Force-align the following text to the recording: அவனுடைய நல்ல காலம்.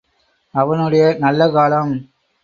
அவனுடைய 0.55 1.15
நல்ல 1.19 1.49
காலம். 1.49 1.91